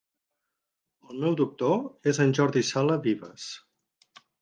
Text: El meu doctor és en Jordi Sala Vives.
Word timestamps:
El 1.09 1.19
meu 1.25 1.37
doctor 1.43 2.11
és 2.15 2.23
en 2.27 2.35
Jordi 2.41 2.67
Sala 2.73 2.99
Vives. 3.07 3.51